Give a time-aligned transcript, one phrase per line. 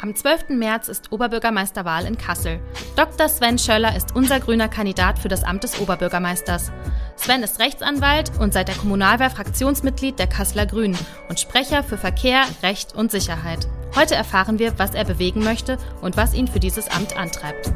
[0.00, 0.50] Am 12.
[0.50, 2.60] März ist Oberbürgermeisterwahl in Kassel.
[2.94, 3.28] Dr.
[3.28, 6.70] Sven Schöller ist unser grüner Kandidat für das Amt des Oberbürgermeisters.
[7.16, 10.96] Sven ist Rechtsanwalt und seit der Kommunalwahl Fraktionsmitglied der Kasseler Grünen
[11.28, 13.66] und Sprecher für Verkehr, Recht und Sicherheit.
[13.96, 17.72] Heute erfahren wir, was er bewegen möchte und was ihn für dieses Amt antreibt.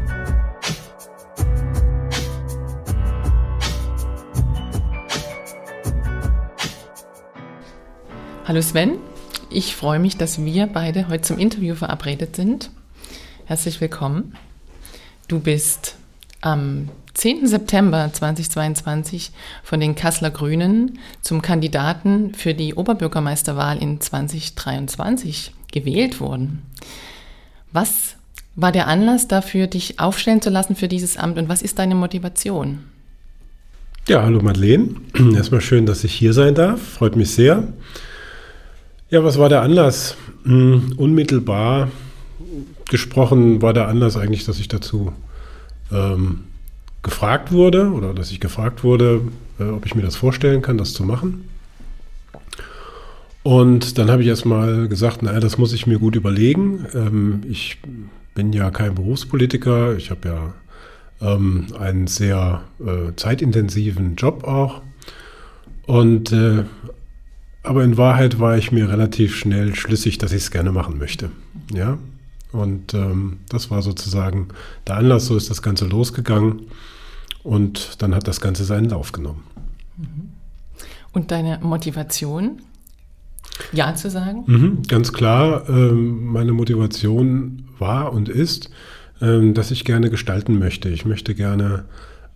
[8.46, 8.98] Hallo Sven,
[9.54, 12.70] ich freue mich, dass wir beide heute zum Interview verabredet sind.
[13.44, 14.34] Herzlich willkommen.
[15.28, 15.96] Du bist
[16.40, 17.46] am 10.
[17.46, 19.30] September 2022
[19.62, 26.62] von den Kasseler Grünen zum Kandidaten für die Oberbürgermeisterwahl in 2023 gewählt worden.
[27.72, 28.16] Was
[28.54, 31.94] war der Anlass dafür, dich aufstellen zu lassen für dieses Amt und was ist deine
[31.94, 32.80] Motivation?
[34.08, 34.96] Ja, hallo Madeleine.
[35.36, 36.80] Erstmal schön, dass ich hier sein darf.
[36.82, 37.68] Freut mich sehr.
[39.12, 40.16] Ja, was war der Anlass?
[40.44, 41.90] Hm, unmittelbar
[42.88, 45.12] gesprochen war der Anlass eigentlich, dass ich dazu
[45.92, 46.44] ähm,
[47.02, 49.20] gefragt wurde oder dass ich gefragt wurde,
[49.60, 51.46] äh, ob ich mir das vorstellen kann, das zu machen.
[53.42, 56.86] Und dann habe ich erstmal gesagt, naja, das muss ich mir gut überlegen.
[56.94, 57.82] Ähm, ich
[58.34, 60.28] bin ja kein Berufspolitiker, ich habe
[61.20, 64.80] ja ähm, einen sehr äh, zeitintensiven Job auch.
[65.86, 66.64] Und äh,
[67.62, 71.30] aber in Wahrheit war ich mir relativ schnell schlüssig, dass ich es gerne machen möchte.
[71.72, 71.98] Ja.
[72.50, 74.48] Und ähm, das war sozusagen
[74.86, 76.62] der Anlass, so ist das Ganze losgegangen.
[77.42, 79.44] Und dann hat das Ganze seinen Lauf genommen.
[79.96, 80.28] Mhm.
[81.12, 82.62] Und deine Motivation,
[83.72, 84.44] Ja zu sagen?
[84.46, 88.70] Mhm, ganz klar, ähm, meine Motivation war und ist,
[89.20, 90.88] ähm, dass ich gerne gestalten möchte.
[90.88, 91.84] Ich möchte gerne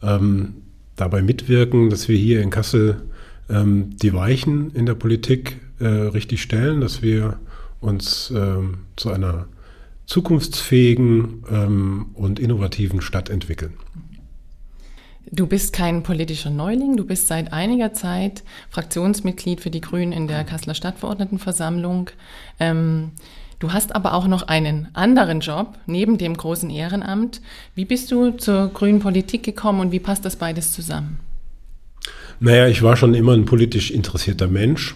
[0.03, 0.55] ähm,
[0.95, 3.03] dabei mitwirken, dass wir hier in Kassel
[3.49, 7.39] ähm, die Weichen in der Politik äh, richtig stellen, dass wir
[7.81, 9.47] uns ähm, zu einer
[10.07, 13.75] zukunftsfähigen ähm, und innovativen Stadt entwickeln.
[15.33, 20.29] Du bist kein politischer Neuling, du bist seit einiger Zeit Fraktionsmitglied für die Grünen in
[20.29, 22.11] der Kasseler Stadtverordnetenversammlung.
[22.61, 23.11] Ähm,
[23.59, 27.41] du hast aber auch noch einen anderen Job neben dem großen Ehrenamt.
[27.75, 31.19] Wie bist du zur grünen Politik gekommen und wie passt das beides zusammen?
[32.41, 34.95] Naja, ich war schon immer ein politisch interessierter Mensch.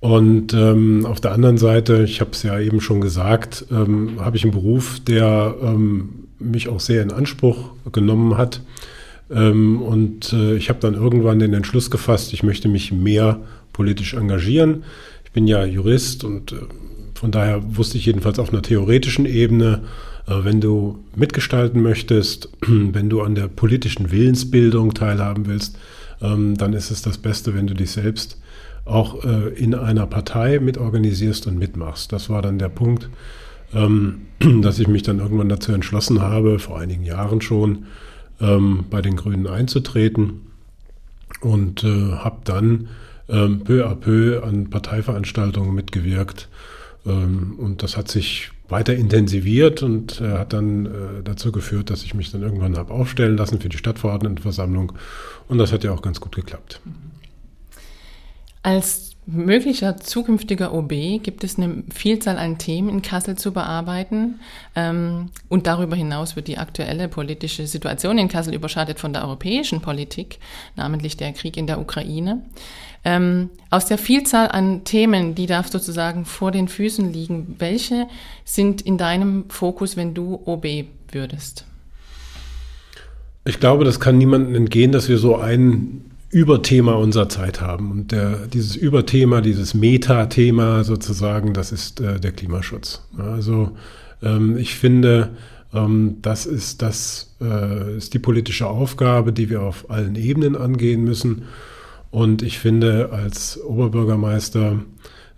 [0.00, 4.36] Und ähm, auf der anderen Seite, ich habe es ja eben schon gesagt, ähm, habe
[4.36, 8.60] ich einen Beruf, der ähm, mich auch sehr in Anspruch genommen hat.
[9.30, 13.40] Ähm, und äh, ich habe dann irgendwann den Entschluss gefasst, ich möchte mich mehr
[13.72, 14.84] politisch engagieren.
[15.24, 16.56] Ich bin ja Jurist und äh,
[17.14, 19.84] von daher wusste ich jedenfalls auf einer theoretischen Ebene,
[20.26, 25.78] äh, wenn du mitgestalten möchtest, wenn du an der politischen Willensbildung teilhaben willst,
[26.24, 28.38] ähm, dann ist es das Beste, wenn du dich selbst
[28.84, 32.12] auch äh, in einer Partei mitorganisierst und mitmachst.
[32.12, 33.08] Das war dann der Punkt,
[33.74, 34.22] ähm,
[34.62, 37.86] dass ich mich dann irgendwann dazu entschlossen habe, vor einigen Jahren schon,
[38.40, 40.40] ähm, bei den Grünen einzutreten
[41.40, 42.88] und äh, habe dann
[43.26, 46.50] peu à peu an Parteiveranstaltungen mitgewirkt.
[47.04, 52.14] Und das hat sich weiter intensiviert und äh, hat dann äh, dazu geführt, dass ich
[52.14, 54.92] mich dann irgendwann habe aufstellen lassen für die Stadtverordnetenversammlung.
[55.48, 56.80] Und das hat ja auch ganz gut geklappt.
[58.62, 60.90] Als möglicher zukünftiger OB
[61.22, 64.40] gibt es eine Vielzahl an Themen in Kassel zu bearbeiten.
[64.74, 69.80] Ähm, und darüber hinaus wird die aktuelle politische Situation in Kassel überschattet von der europäischen
[69.80, 70.38] Politik,
[70.76, 72.42] namentlich der Krieg in der Ukraine.
[73.04, 78.06] Ähm, aus der Vielzahl an Themen, die da sozusagen vor den Füßen liegen, welche
[78.44, 80.66] sind in deinem Fokus, wenn du OB
[81.10, 81.66] würdest?
[83.44, 87.92] Ich glaube, das kann niemandem entgehen, dass wir so ein Überthema unserer Zeit haben.
[87.92, 93.06] Und der, dieses Überthema, dieses Metathema sozusagen, das ist äh, der Klimaschutz.
[93.16, 93.70] Also
[94.20, 95.30] ähm, ich finde,
[95.72, 101.04] ähm, das ist das äh, ist die politische Aufgabe, die wir auf allen Ebenen angehen
[101.04, 101.42] müssen.
[102.10, 104.80] Und ich finde, als Oberbürgermeister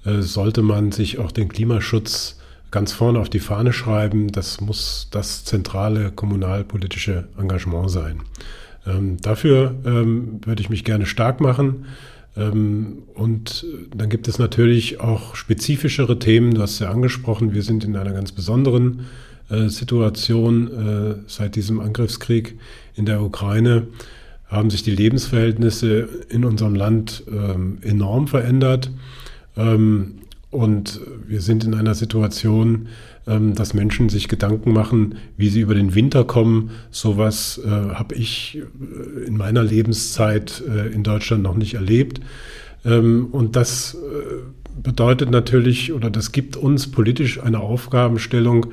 [0.07, 2.39] äh, sollte man sich auch den Klimaschutz
[2.71, 4.33] ganz vorne auf die Fahne schreiben.
[4.33, 8.23] Das muss das zentrale kommunalpolitische Engagement sein.
[8.87, 11.87] Ähm, dafür ähm, würde ich mich gerne stark machen.
[12.37, 16.55] Ähm, und dann gibt es natürlich auch spezifischere Themen.
[16.55, 19.07] Du hast ja angesprochen, wir sind in einer ganz besonderen
[19.49, 22.59] äh, Situation äh, seit diesem Angriffskrieg
[22.95, 23.87] in der Ukraine
[24.49, 28.91] haben sich die Lebensverhältnisse in unserem Land ähm, enorm verändert.
[29.57, 30.19] Ähm,
[30.51, 32.89] und wir sind in einer Situation,
[33.27, 36.71] dass Menschen sich Gedanken machen, wie sie über den Winter kommen.
[36.93, 42.21] Sowas äh, habe ich äh, in meiner Lebenszeit äh, in Deutschland noch nicht erlebt.
[42.85, 48.67] Ähm, und das äh, bedeutet natürlich, oder das gibt uns politisch eine Aufgabenstellung,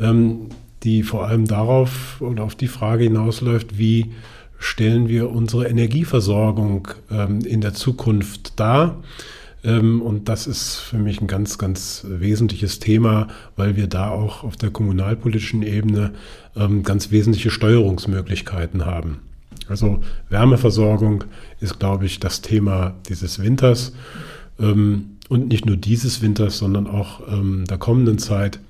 [0.00, 0.46] ähm,
[0.84, 4.12] die vor allem darauf oder auf die Frage hinausläuft, wie
[4.58, 9.02] stellen wir unsere Energieversorgung ähm, in der Zukunft dar.
[9.64, 14.44] Ähm, und das ist für mich ein ganz, ganz wesentliches Thema, weil wir da auch
[14.44, 16.12] auf der kommunalpolitischen Ebene
[16.56, 19.18] ähm, ganz wesentliche Steuerungsmöglichkeiten haben.
[19.68, 20.00] Also
[20.30, 21.24] Wärmeversorgung
[21.60, 23.92] ist, glaube ich, das Thema dieses Winters.
[24.58, 28.60] Ähm, und nicht nur dieses Winters, sondern auch der kommenden Zeit.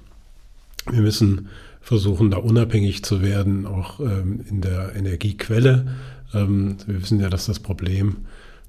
[0.90, 1.50] Wir müssen
[1.80, 5.86] versuchen, da unabhängig zu werden, auch in der Energiequelle.
[6.32, 8.16] wir wissen ja, dass das Problem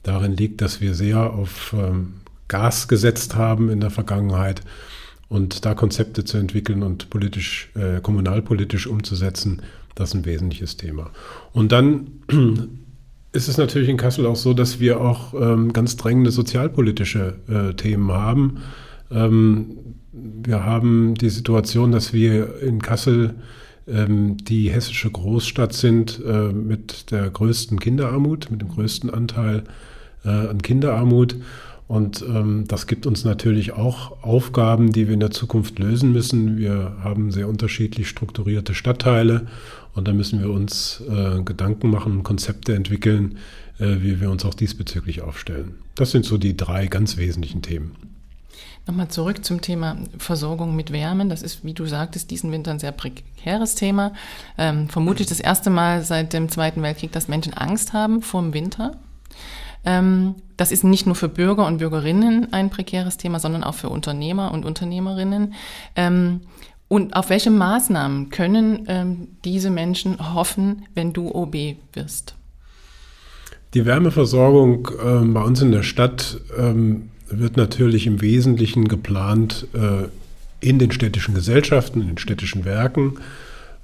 [0.03, 2.15] darin liegt, dass wir sehr auf ähm,
[2.47, 4.61] Gas gesetzt haben in der Vergangenheit
[5.29, 9.61] und da Konzepte zu entwickeln und politisch, äh, kommunalpolitisch umzusetzen,
[9.95, 11.11] das ist ein wesentliches Thema.
[11.53, 12.07] Und dann
[13.31, 17.73] ist es natürlich in Kassel auch so, dass wir auch ähm, ganz drängende sozialpolitische äh,
[17.75, 18.61] Themen haben.
[19.11, 19.77] Ähm,
[20.11, 23.35] wir haben die Situation, dass wir in Kassel
[23.91, 29.63] die hessische Großstadt sind äh, mit der größten Kinderarmut, mit dem größten Anteil
[30.23, 31.35] äh, an Kinderarmut.
[31.87, 36.57] Und ähm, das gibt uns natürlich auch Aufgaben, die wir in der Zukunft lösen müssen.
[36.57, 39.47] Wir haben sehr unterschiedlich strukturierte Stadtteile
[39.95, 43.39] und da müssen wir uns äh, Gedanken machen, Konzepte entwickeln,
[43.79, 45.79] äh, wie wir uns auch diesbezüglich aufstellen.
[45.95, 48.18] Das sind so die drei ganz wesentlichen Themen.
[48.87, 51.29] Nochmal zurück zum Thema Versorgung mit Wärmen.
[51.29, 54.13] Das ist, wie du sagtest, diesen Winter ein sehr prekäres Thema.
[54.57, 58.53] Ähm, vermutlich das erste Mal seit dem Zweiten Weltkrieg, dass Menschen Angst haben vor dem
[58.53, 58.97] Winter.
[59.85, 63.89] Ähm, das ist nicht nur für Bürger und Bürgerinnen ein prekäres Thema, sondern auch für
[63.89, 65.53] Unternehmer und Unternehmerinnen.
[65.95, 66.41] Ähm,
[66.87, 71.55] und auf welche Maßnahmen können ähm, diese Menschen hoffen, wenn du OB
[71.93, 72.35] wirst?
[73.75, 74.89] Die Wärmeversorgung
[75.31, 76.41] bei uns in der Stadt
[77.29, 80.07] wird natürlich im Wesentlichen geplant äh,
[80.59, 83.13] in den städtischen Gesellschaften, in den städtischen Werken.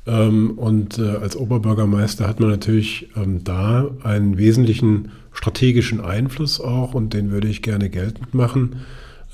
[0.08, 6.94] Ähm, und äh, als Oberbürgermeister hat man natürlich ähm, da einen wesentlichen strategischen Einfluss auch
[6.94, 8.78] und den würde ich gerne geltend machen.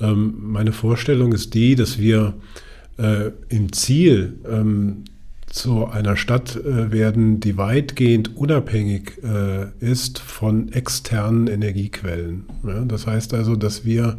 [0.00, 2.34] Ähm, meine Vorstellung ist die, dass wir
[2.98, 4.34] äh, im Ziel
[5.52, 9.18] zu einer Stadt werden, die weitgehend unabhängig
[9.80, 12.44] ist von externen Energiequellen.
[12.88, 14.18] das heißt also, dass wir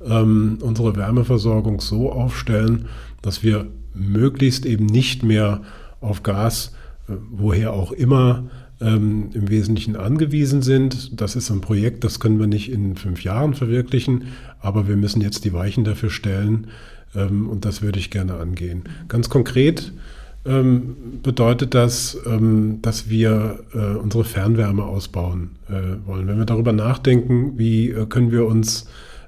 [0.00, 2.86] unsere Wärmeversorgung so aufstellen,
[3.20, 5.62] dass wir möglichst eben nicht mehr
[6.00, 6.72] auf Gas,
[7.08, 8.44] äh, woher auch immer,
[8.80, 11.20] ähm, im Wesentlichen angewiesen sind.
[11.20, 14.24] Das ist ein Projekt, das können wir nicht in fünf Jahren verwirklichen,
[14.60, 16.66] aber wir müssen jetzt die Weichen dafür stellen
[17.14, 18.84] ähm, und das würde ich gerne angehen.
[19.08, 19.92] Ganz konkret
[20.44, 26.26] ähm, bedeutet das, ähm, dass wir äh, unsere Fernwärme ausbauen äh, wollen.
[26.26, 28.86] Wenn wir darüber nachdenken, wie äh, können wir uns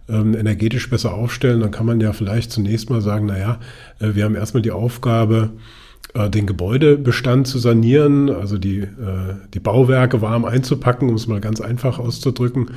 [0.08, 3.58] ähm, energetisch besser aufstellen, dann kann man ja vielleicht zunächst mal sagen, naja,
[4.00, 5.50] äh, wir haben erstmal die Aufgabe,
[6.14, 8.88] äh, den Gebäudebestand zu sanieren, also die, äh,
[9.54, 12.70] die Bauwerke warm einzupacken, um es mal ganz einfach auszudrücken.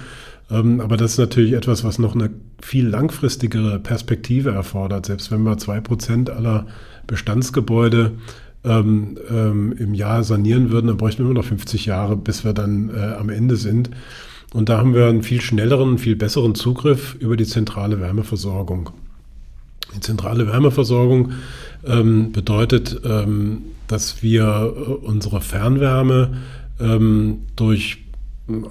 [0.49, 2.29] Ähm, aber das ist natürlich etwas, was noch eine
[2.61, 5.05] viel langfristigere Perspektive erfordert.
[5.05, 6.65] Selbst wenn wir zwei Prozent aller
[7.07, 8.11] Bestandsgebäude
[8.63, 12.53] ähm, ähm, im Jahr sanieren würden, dann bräuchten wir immer noch 50 Jahre, bis wir
[12.53, 13.89] dann äh, am Ende sind.
[14.53, 18.91] Und da haben wir einen viel schnelleren, viel besseren Zugriff über die zentrale Wärmeversorgung.
[19.95, 21.31] Die zentrale Wärmeversorgung
[21.85, 26.37] ähm, bedeutet, ähm, dass wir äh, unsere Fernwärme
[26.79, 28.06] ähm, durch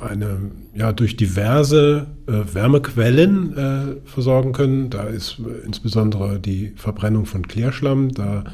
[0.01, 4.91] eine, ja, durch diverse äh, Wärmequellen äh, versorgen können.
[4.91, 8.45] Da ist äh, insbesondere die Verbrennung von Klärschlamm, da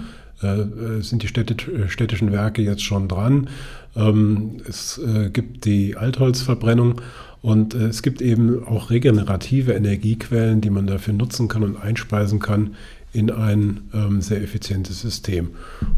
[0.42, 3.48] äh, sind die städtisch, städtischen Werke jetzt schon dran.
[3.94, 7.00] Ähm, es äh, gibt die Altholzverbrennung
[7.40, 12.40] und äh, es gibt eben auch regenerative Energiequellen, die man dafür nutzen kann und einspeisen
[12.40, 12.74] kann
[13.12, 15.50] in ein ähm, sehr effizientes System.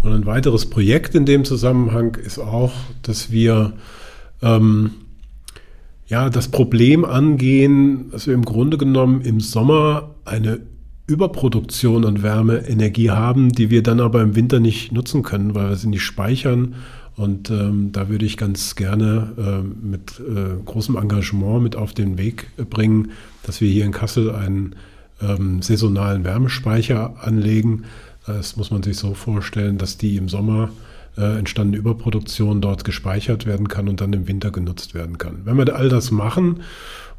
[0.02, 3.74] Und ein weiteres Projekt in dem Zusammenhang ist auch, dass wir
[4.42, 4.90] ähm,
[6.14, 10.60] ja, das Problem angehen, dass wir im Grunde genommen im Sommer eine
[11.08, 15.76] Überproduktion an Wärmeenergie haben, die wir dann aber im Winter nicht nutzen können, weil wir
[15.76, 16.76] sie nicht speichern
[17.16, 22.16] und ähm, da würde ich ganz gerne äh, mit äh, großem Engagement mit auf den
[22.16, 23.10] Weg bringen,
[23.42, 24.76] dass wir hier in Kassel einen
[25.20, 27.86] ähm, saisonalen Wärmespeicher anlegen.
[28.24, 30.70] Das muss man sich so vorstellen, dass die im Sommer
[31.16, 35.42] äh, entstandene Überproduktion dort gespeichert werden kann und dann im Winter genutzt werden kann.
[35.44, 36.62] Wenn wir all das machen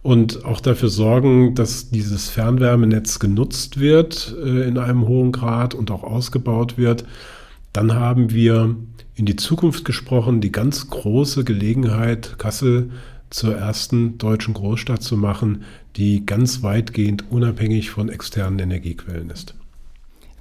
[0.04, 5.92] und auch dafür sorgen, dass dieses Fernwärmenetz genutzt wird äh, in einem hohen Grad und
[5.92, 7.06] auch ausgebaut wird,
[7.74, 8.76] dann haben wir
[9.16, 12.92] in die Zukunft gesprochen die ganz große Gelegenheit, Kassel
[13.30, 15.64] zur ersten deutschen Großstadt zu machen,
[15.96, 19.56] die ganz weitgehend unabhängig von externen Energiequellen ist.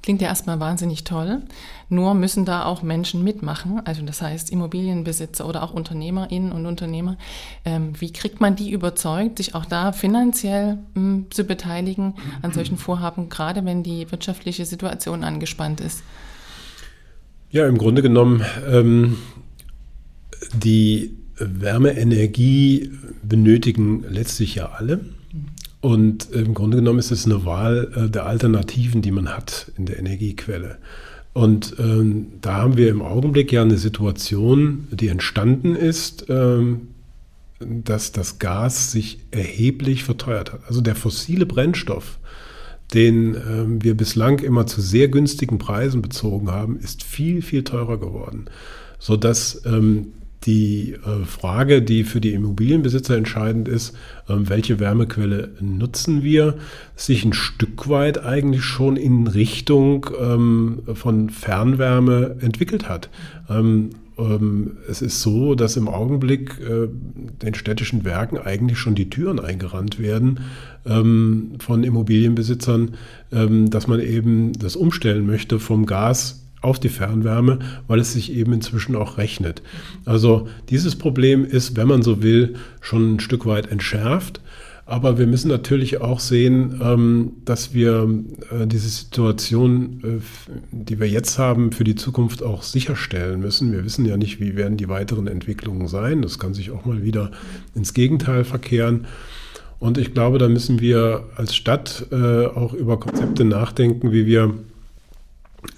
[0.04, 1.40] Klingt ja erstmal wahnsinnig toll.
[1.88, 7.16] Nur müssen da auch Menschen mitmachen, also das heißt Immobilienbesitzer oder auch Unternehmerinnen und Unternehmer.
[7.64, 12.76] Ähm, wie kriegt man die überzeugt, sich auch da finanziell ähm, zu beteiligen an solchen
[12.76, 16.02] Vorhaben, gerade wenn die wirtschaftliche Situation angespannt ist?
[17.50, 19.16] Ja, im Grunde genommen, ähm,
[20.52, 22.90] die Wärmeenergie
[23.22, 25.00] benötigen letztlich ja alle.
[25.84, 29.84] Und im Grunde genommen ist es eine Wahl äh, der Alternativen, die man hat in
[29.84, 30.78] der Energiequelle.
[31.34, 36.88] Und ähm, da haben wir im Augenblick ja eine Situation, die entstanden ist, ähm,
[37.60, 40.60] dass das Gas sich erheblich verteuert hat.
[40.68, 42.18] Also der fossile Brennstoff,
[42.94, 48.00] den ähm, wir bislang immer zu sehr günstigen Preisen bezogen haben, ist viel, viel teurer
[48.00, 48.46] geworden,
[48.98, 50.14] sodass ähm,
[50.46, 53.96] die äh, Frage, die für die Immobilienbesitzer entscheidend ist,
[54.28, 56.54] ähm, welche Wärmequelle nutzen wir,
[56.96, 63.08] sich ein Stück weit eigentlich schon in Richtung ähm, von Fernwärme entwickelt hat.
[63.48, 63.90] Ähm,
[64.88, 66.86] es ist so, dass im Augenblick äh,
[67.42, 70.38] den städtischen Werken eigentlich schon die Türen eingerannt werden
[70.84, 72.94] von Immobilienbesitzern,
[73.30, 78.52] dass man eben das umstellen möchte vom Gas auf die Fernwärme, weil es sich eben
[78.52, 79.62] inzwischen auch rechnet.
[80.04, 84.40] Also dieses Problem ist, wenn man so will, schon ein Stück weit entschärft.
[84.86, 88.06] Aber wir müssen natürlich auch sehen, ähm, dass wir
[88.50, 90.20] äh, diese Situation, äh,
[90.72, 93.72] die wir jetzt haben, für die Zukunft auch sicherstellen müssen.
[93.72, 96.20] Wir wissen ja nicht, wie werden die weiteren Entwicklungen sein.
[96.20, 97.30] Das kann sich auch mal wieder
[97.74, 99.06] ins Gegenteil verkehren.
[99.78, 104.54] Und ich glaube, da müssen wir als Stadt äh, auch über Konzepte nachdenken, wie wir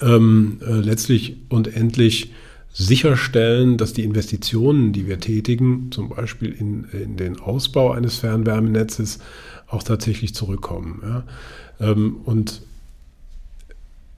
[0.01, 2.33] ähm, äh, letztlich und endlich
[2.73, 9.19] sicherstellen, dass die Investitionen, die wir tätigen, zum Beispiel in, in den Ausbau eines Fernwärmenetzes,
[9.67, 11.03] auch tatsächlich zurückkommen.
[11.03, 11.25] Ja?
[11.81, 12.63] Ähm, und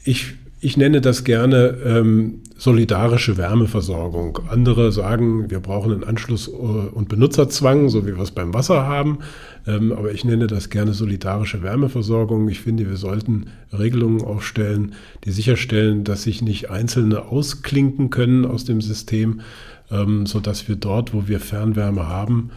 [0.05, 4.41] ich ich nenne das gerne ähm, solidarische Wärmeversorgung.
[4.49, 9.19] Andere sagen, wir brauchen einen Anschluss- und Benutzerzwang, so wie wir es beim Wasser haben.
[9.67, 12.49] Ähm, aber ich nenne das gerne solidarische Wärmeversorgung.
[12.49, 18.65] Ich finde, wir sollten Regelungen aufstellen, die sicherstellen, dass sich nicht Einzelne ausklinken können aus
[18.65, 19.41] dem System,
[19.93, 22.51] ähm, sodass wir dort, wo wir Fernwärme haben,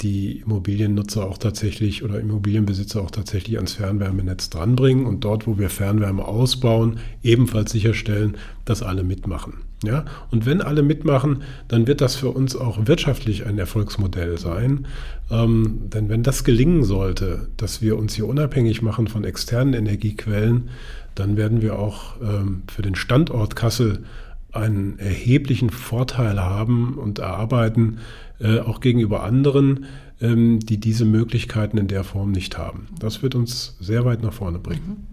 [0.00, 5.68] die Immobiliennutzer auch tatsächlich oder Immobilienbesitzer auch tatsächlich ans Fernwärmenetz dranbringen und dort, wo wir
[5.68, 9.58] Fernwärme ausbauen, ebenfalls sicherstellen, dass alle mitmachen.
[9.84, 10.04] Ja?
[10.30, 14.86] Und wenn alle mitmachen, dann wird das für uns auch wirtschaftlich ein Erfolgsmodell sein.
[15.30, 20.70] Ähm, denn wenn das gelingen sollte, dass wir uns hier unabhängig machen von externen Energiequellen,
[21.14, 24.04] dann werden wir auch ähm, für den Standort Kassel
[24.52, 27.98] einen erheblichen Vorteil haben und erarbeiten,
[28.40, 29.86] äh, auch gegenüber anderen,
[30.20, 32.88] ähm, die diese Möglichkeiten in der Form nicht haben.
[32.98, 35.06] Das wird uns sehr weit nach vorne bringen.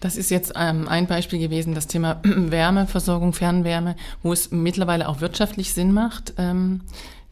[0.00, 5.20] Das ist jetzt ähm, ein Beispiel gewesen, das Thema Wärmeversorgung, Fernwärme, wo es mittlerweile auch
[5.20, 6.80] wirtschaftlich Sinn macht, ähm,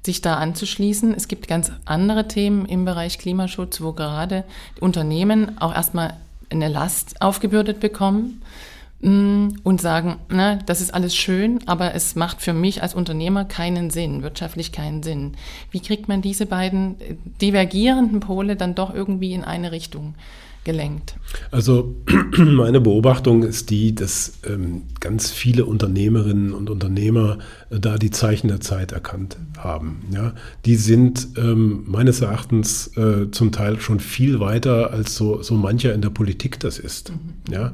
[0.06, 1.12] sich da anzuschließen.
[1.12, 4.44] Es gibt ganz andere Themen im Bereich Klimaschutz, wo gerade
[4.78, 6.14] Unternehmen auch erstmal
[6.48, 8.69] eine Last aufgebürdet bekommen Mm,
[9.02, 13.88] und sagen, na, das ist alles schön, aber es macht für mich als Unternehmer keinen
[13.88, 15.32] Sinn, wirtschaftlich keinen Sinn.
[15.70, 16.96] Wie kriegt man diese beiden
[17.40, 20.14] divergierenden Pole dann doch irgendwie in eine Richtung
[20.64, 21.14] gelenkt?
[21.50, 21.96] Also
[22.36, 27.38] meine Beobachtung ist die, dass ähm, ganz viele Unternehmerinnen und Unternehmer
[27.70, 30.02] äh, da die Zeichen der Zeit erkannt haben.
[30.12, 30.34] Ja?
[30.66, 35.94] Die sind ähm, meines Erachtens äh, zum Teil schon viel weiter, als so, so mancher
[35.94, 37.10] in der Politik das ist.
[37.10, 37.52] Mhm.
[37.52, 37.72] Ja?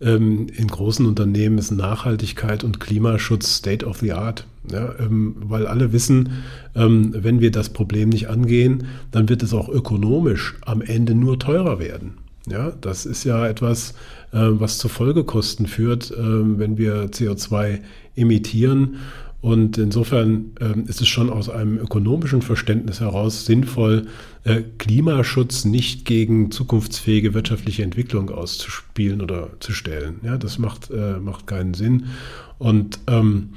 [0.00, 4.46] Ähm, in großen Unternehmen ist Nachhaltigkeit und Klimaschutz State of the Art.
[4.70, 6.42] Ja, ähm, weil alle wissen,
[6.74, 11.38] ähm, wenn wir das Problem nicht angehen, dann wird es auch ökonomisch am Ende nur
[11.38, 12.14] teurer werden.
[12.48, 13.94] Ja, das ist ja etwas,
[14.32, 17.80] äh, was zu Folgekosten führt, äh, wenn wir CO2
[18.14, 18.96] emittieren.
[19.46, 24.06] Und insofern äh, ist es schon aus einem ökonomischen Verständnis heraus sinnvoll,
[24.42, 30.18] äh, Klimaschutz nicht gegen zukunftsfähige wirtschaftliche Entwicklung auszuspielen oder zu stellen.
[30.24, 32.06] Ja, das macht, äh, macht keinen Sinn.
[32.58, 33.50] Und ähm,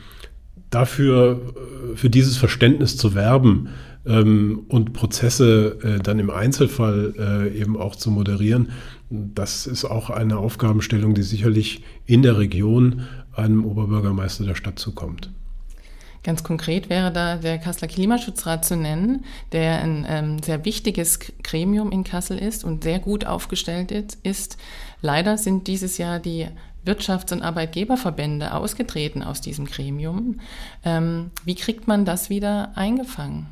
[0.70, 3.70] dafür, äh, für dieses Verständnis zu werben,
[4.06, 8.70] ähm, und Prozesse dann im Einzelfall eben auch zu moderieren.
[9.10, 13.02] Das ist auch eine Aufgabenstellung, die sicherlich in der Region
[13.34, 15.32] einem Oberbürgermeister der Stadt zukommt.
[16.24, 21.92] Ganz konkret wäre da der Kasseler Klimaschutzrat zu nennen, der ein ähm, sehr wichtiges Gremium
[21.92, 23.92] in Kassel ist und sehr gut aufgestellt
[24.24, 24.58] ist.
[25.02, 26.48] Leider sind dieses Jahr die
[26.86, 30.40] Wirtschafts- und Arbeitgeberverbände ausgetreten aus diesem Gremium.
[30.84, 33.48] Ähm, wie kriegt man das wieder eingefangen?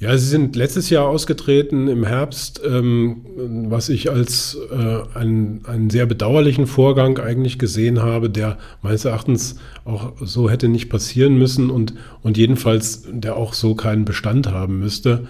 [0.00, 3.24] Ja, Sie sind letztes Jahr ausgetreten im Herbst, ähm,
[3.68, 9.56] was ich als äh, einen, einen sehr bedauerlichen Vorgang eigentlich gesehen habe, der meines Erachtens
[9.84, 14.80] auch so hätte nicht passieren müssen und, und jedenfalls der auch so keinen Bestand haben
[14.80, 15.28] müsste.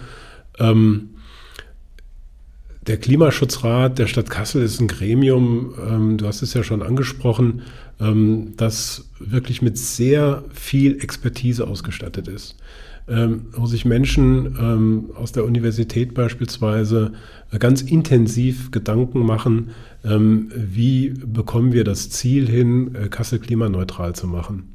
[0.58, 1.10] Ähm,
[2.86, 7.62] der Klimaschutzrat der Stadt Kassel ist ein Gremium, ähm, du hast es ja schon angesprochen,
[8.00, 12.56] ähm, das wirklich mit sehr viel Expertise ausgestattet ist
[13.06, 17.12] ähm, wo sich Menschen ähm, aus der Universität beispielsweise
[17.52, 19.70] äh, ganz intensiv Gedanken machen,
[20.04, 24.74] ähm, wie bekommen wir das Ziel hin, äh, Kassel klimaneutral zu machen.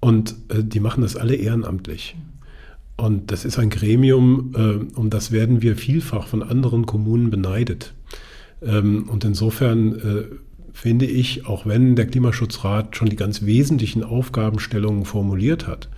[0.00, 2.16] Und äh, die machen das alle ehrenamtlich.
[2.98, 7.94] Und das ist ein Gremium, äh, um das werden wir vielfach von anderen Kommunen beneidet.
[8.60, 10.24] Ähm, und insofern äh,
[10.74, 15.88] finde ich, auch wenn der Klimaschutzrat schon die ganz wesentlichen Aufgabenstellungen formuliert hat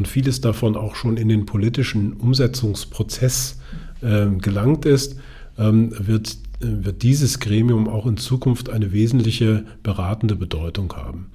[0.00, 3.58] und vieles davon auch schon in den politischen Umsetzungsprozess
[4.00, 5.16] äh, gelangt ist,
[5.58, 11.26] ähm, wird, äh, wird dieses Gremium auch in Zukunft eine wesentliche beratende Bedeutung haben.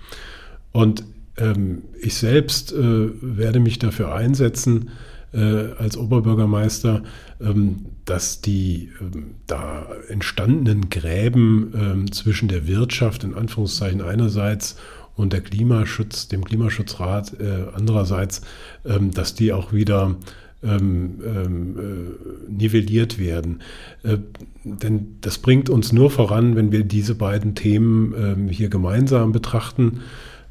[0.71, 1.03] Und
[1.37, 4.89] ähm, ich selbst äh, werde mich dafür einsetzen,
[5.31, 5.37] äh,
[5.77, 7.03] als Oberbürgermeister,
[7.39, 14.75] ähm, dass die ähm, da entstandenen Gräben ähm, zwischen der Wirtschaft in Anführungszeichen einerseits
[15.15, 18.41] und der Klimaschutz, dem Klimaschutzrat äh, andererseits,
[18.85, 20.15] ähm, dass die auch wieder
[20.63, 23.61] ähm, ähm, äh, nivelliert werden.
[24.03, 24.17] Äh,
[24.63, 30.01] denn das bringt uns nur voran, wenn wir diese beiden Themen ähm, hier gemeinsam betrachten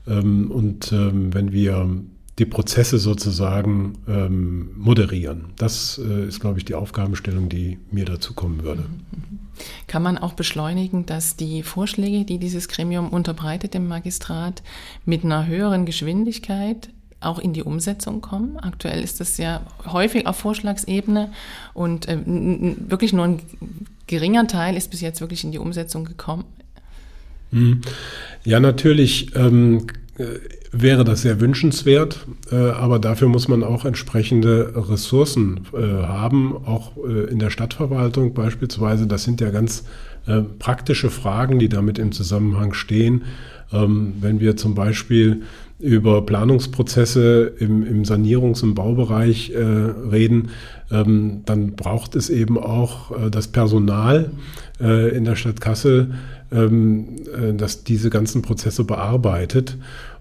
[0.06, 1.88] ähm, und ähm, wenn wir
[2.38, 5.46] die Prozesse sozusagen ähm, moderieren.
[5.56, 8.84] Das äh, ist, glaube ich, die Aufgabenstellung, die mir dazu kommen würde.
[9.86, 14.62] Kann man auch beschleunigen, dass die Vorschläge, die dieses Gremium unterbreitet im Magistrat,
[15.04, 18.58] mit einer höheren Geschwindigkeit auch in die Umsetzung kommen.
[18.58, 21.32] Aktuell ist das ja häufig auf Vorschlagsebene
[21.72, 23.40] und äh, wirklich nur ein
[24.06, 26.44] geringer Teil ist bis jetzt wirklich in die Umsetzung gekommen.
[27.50, 27.80] Mhm.
[28.44, 29.86] Ja, natürlich ähm,
[30.18, 30.38] äh,
[30.82, 36.92] wäre das sehr wünschenswert, äh, aber dafür muss man auch entsprechende Ressourcen äh, haben, auch
[36.96, 39.06] äh, in der Stadtverwaltung beispielsweise.
[39.06, 39.84] Das sind ja ganz
[40.26, 43.22] äh, praktische Fragen, die damit im Zusammenhang stehen.
[43.72, 45.42] Ähm, wenn wir zum Beispiel
[45.78, 50.50] über Planungsprozesse im, im Sanierungs- und Baubereich äh, reden,
[50.90, 54.30] ähm, dann braucht es eben auch das Personal
[54.80, 56.10] in der Stadt Kassel,
[56.54, 59.76] ähm, äh, das diese ganzen Prozesse bearbeitet.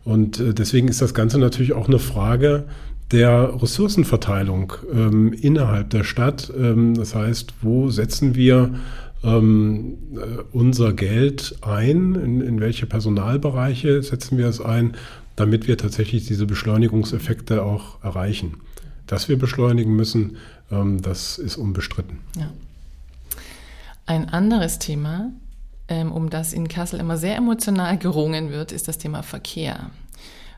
[0.05, 2.65] Und äh, deswegen ist das Ganze natürlich auch eine Frage
[3.11, 6.51] der Ressourcenverteilung ähm, innerhalb der Stadt.
[6.57, 8.73] Ähm, das heißt, wo setzen wir
[9.23, 12.15] ähm, äh, unser Geld ein?
[12.15, 14.93] In, in, welche Personalbereiche setzen wir es ein,
[15.35, 18.55] damit wir tatsächlich diese Beschleunigungseffekte auch erreichen?
[19.07, 20.37] Dass wir beschleunigen müssen,
[20.71, 22.17] ähm, das ist unbestritten.
[22.37, 22.51] Ja.
[24.05, 25.31] Ein anderes Thema,
[26.01, 29.91] um das in Kassel immer sehr emotional gerungen wird, ist das Thema Verkehr.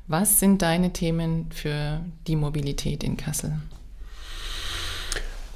[0.07, 3.53] Was sind deine Themen für die Mobilität in Kassel?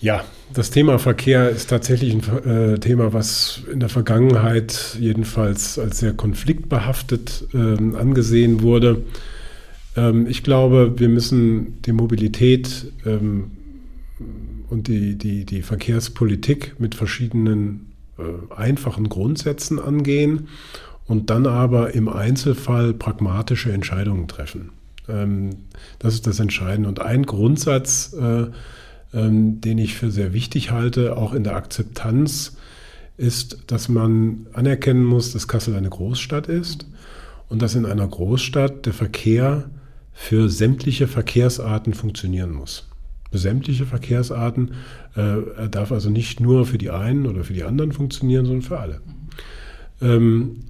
[0.02, 6.00] Ja, das Thema Verkehr ist tatsächlich ein äh, Thema, was in der Vergangenheit jedenfalls als
[6.00, 9.04] sehr konfliktbehaftet äh, angesehen wurde.
[9.98, 13.52] Ähm, ich glaube, wir müssen die Mobilität ähm,
[14.70, 17.88] und die, die, die Verkehrspolitik mit verschiedenen
[18.56, 20.48] einfachen Grundsätzen angehen
[21.06, 24.72] und dann aber im Einzelfall pragmatische Entscheidungen treffen.
[25.08, 25.50] Ähm,
[25.98, 26.90] das ist das Entscheidende.
[26.90, 28.46] Und ein Grundsatz, äh,
[29.14, 32.58] ähm, den ich für sehr wichtig halte, auch in der Akzeptanz,
[33.18, 36.86] ist, dass man anerkennen muss, dass Kassel eine Großstadt ist
[37.50, 39.70] und dass in einer Großstadt der Verkehr
[40.14, 42.88] für sämtliche Verkehrsarten funktionieren muss
[43.38, 44.72] sämtliche Verkehrsarten.
[45.15, 48.63] Äh, er darf also nicht nur für die einen oder für die anderen funktionieren, sondern
[48.63, 49.02] für alle.
[50.02, 50.63] Ähm,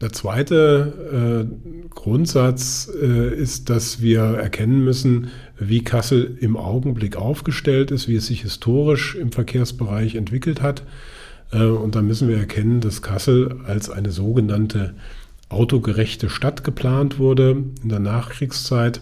[0.00, 7.90] der zweite äh, Grundsatz äh, ist, dass wir erkennen müssen, wie Kassel im Augenblick aufgestellt
[7.90, 10.84] ist, wie es sich historisch im Verkehrsbereich entwickelt hat.
[11.52, 14.94] Und da müssen wir erkennen, dass Kassel als eine sogenannte
[15.48, 19.00] autogerechte Stadt geplant wurde in der Nachkriegszeit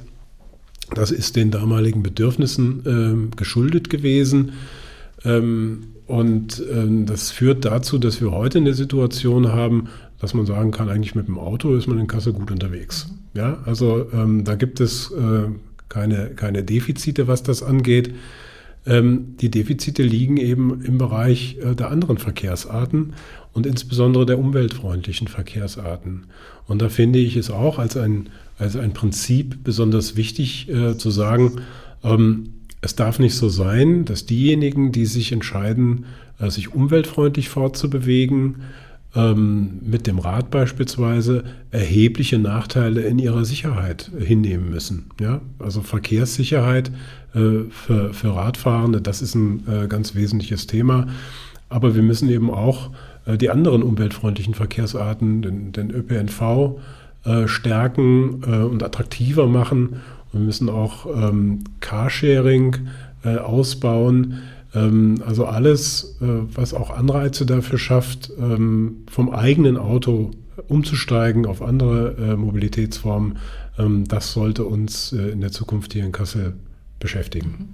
[0.95, 4.53] das ist den damaligen Bedürfnissen äh, geschuldet gewesen.
[5.25, 9.89] Ähm, und ähm, das führt dazu, dass wir heute eine Situation haben,
[10.21, 13.15] dass man sagen kann, eigentlich mit dem Auto ist man in Kassel gut unterwegs.
[13.35, 15.49] Ja, also ähm, da gibt es äh,
[15.89, 18.15] keine, keine Defizite, was das angeht.
[18.87, 23.15] Ähm, die Defizite liegen eben im Bereich äh, der anderen Verkehrsarten
[23.53, 26.27] und insbesondere der umweltfreundlichen Verkehrsarten.
[26.67, 31.11] Und da finde ich es auch als ein, als ein Prinzip besonders wichtig äh, zu
[31.11, 31.61] sagen,
[32.05, 36.07] ähm, es darf nicht so sein, dass diejenigen, die sich entscheiden,
[36.39, 38.63] äh, sich umweltfreundlich fortzubewegen,
[39.15, 45.11] ähm, mit dem Rad beispielsweise erhebliche Nachteile in ihrer Sicherheit hinnehmen müssen.
[45.21, 45.41] Ja?
[45.59, 46.91] Also Verkehrssicherheit
[47.35, 51.07] äh, für, für Radfahrende, das ist ein äh, ganz wesentliches Thema.
[51.69, 52.91] Aber wir müssen eben auch
[53.27, 56.79] äh, die anderen umweltfreundlichen Verkehrsarten, den, den ÖPNV,
[57.25, 60.01] äh, stärken äh, und attraktiver machen.
[60.33, 62.77] Und wir müssen auch ähm, Carsharing
[63.25, 64.43] äh, ausbauen
[64.75, 70.33] also alles, äh, was auch Anreize dafür schafft, ähm, vom eigenen Auto
[70.67, 73.39] umzusteigen auf andere äh, Mobilitätsformen,
[73.79, 76.55] ähm, das sollte uns äh, in der Zukunft hier in Kassel
[76.99, 77.49] beschäftigen.
[77.59, 77.69] Mhm.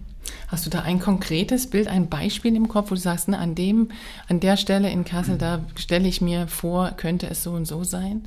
[0.48, 3.54] Hast du da ein konkretes Bild, ein Beispiel im Kopf, wo du sagst, ne, an,
[3.54, 3.88] dem,
[4.28, 7.84] an der Stelle in Kassel, da stelle ich mir vor, könnte es so und so
[7.84, 8.22] sein?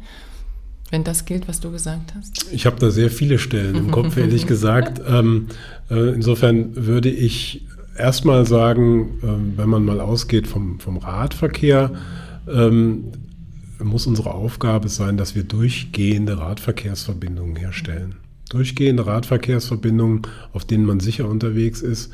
[0.91, 2.51] Wenn das gilt, was du gesagt hast?
[2.51, 5.01] Ich habe da sehr viele Stellen im Kopf, ehrlich gesagt.
[5.07, 5.47] Ähm,
[5.89, 7.65] äh, insofern würde ich
[7.97, 11.91] erstmal sagen, ähm, wenn man mal ausgeht vom, vom Radverkehr,
[12.47, 13.05] ähm,
[13.83, 18.15] muss unsere Aufgabe sein, dass wir durchgehende Radverkehrsverbindungen herstellen.
[18.49, 20.21] Durchgehende Radverkehrsverbindungen,
[20.53, 22.11] auf denen man sicher unterwegs ist,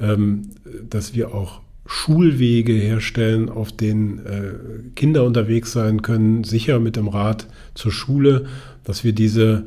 [0.00, 0.50] ähm,
[0.90, 4.54] dass wir auch Schulwege herstellen, auf denen äh,
[4.96, 8.46] Kinder unterwegs sein können, sicher mit dem Rad zur Schule,
[8.82, 9.66] dass wir diese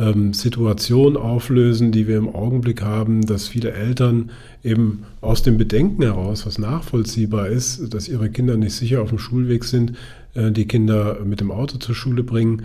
[0.00, 4.30] ähm, Situation auflösen, die wir im Augenblick haben, dass viele Eltern
[4.64, 9.18] eben aus dem Bedenken heraus, was nachvollziehbar ist, dass ihre Kinder nicht sicher auf dem
[9.18, 9.92] Schulweg sind,
[10.34, 12.62] äh, die Kinder mit dem Auto zur Schule bringen.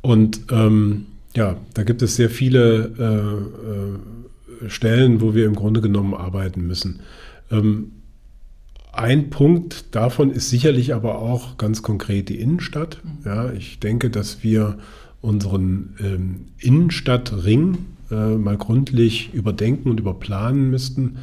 [0.00, 5.80] Und ähm, ja, da gibt es sehr viele äh, äh, Stellen, wo wir im Grunde
[5.80, 7.00] genommen arbeiten müssen.
[7.50, 7.92] Ähm,
[8.92, 12.98] ein Punkt davon ist sicherlich aber auch ganz konkret die Innenstadt.
[13.24, 14.78] Ja, ich denke, dass wir
[15.20, 17.78] unseren ähm, Innenstadtring
[18.10, 21.18] äh, mal gründlich überdenken und überplanen müssten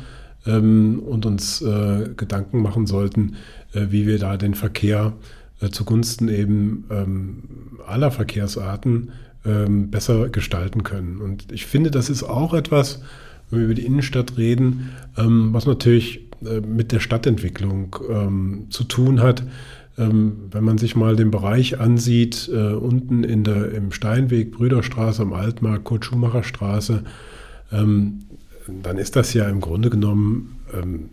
[0.46, 3.36] ähm, und uns äh, Gedanken machen sollten,
[3.74, 5.14] äh, wie wir da den Verkehr
[5.62, 7.44] äh, zugunsten eben ähm,
[7.86, 9.10] aller Verkehrsarten
[9.46, 11.18] ähm, besser gestalten können.
[11.18, 13.02] Und ich finde, das ist auch etwas,
[13.50, 18.84] wenn wir über die Innenstadt reden, ähm, was natürlich äh, mit der Stadtentwicklung ähm, zu
[18.84, 19.44] tun hat.
[19.98, 25.24] Ähm, wenn man sich mal den Bereich ansieht, äh, unten in der, im Steinweg, Brüderstraße,
[25.24, 27.04] am Altmarkt, Kurt-Schumacher-Straße,
[27.72, 28.20] ähm,
[28.84, 31.10] dann ist das ja im Grunde genommen ähm,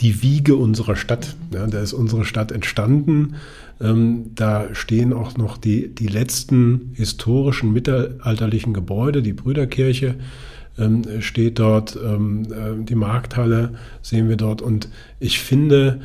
[0.00, 1.36] die Wiege unserer Stadt.
[1.52, 3.34] Ja, da ist unsere Stadt entstanden.
[3.78, 10.16] Da stehen auch noch die, die letzten historischen mittelalterlichen Gebäude, die Brüderkirche
[11.20, 14.62] steht dort, äh, die Markthalle sehen wir dort.
[14.62, 16.00] Und ich finde,